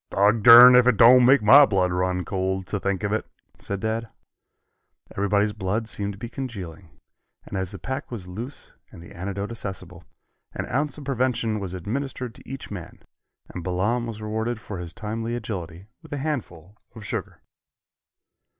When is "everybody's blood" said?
5.15-5.87